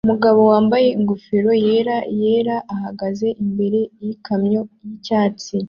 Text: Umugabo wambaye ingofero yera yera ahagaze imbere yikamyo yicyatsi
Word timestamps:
Umugabo 0.05 0.39
wambaye 0.51 0.87
ingofero 0.97 1.51
yera 1.65 1.97
yera 2.21 2.57
ahagaze 2.73 3.27
imbere 3.43 3.79
yikamyo 4.03 4.61
yicyatsi 4.85 5.55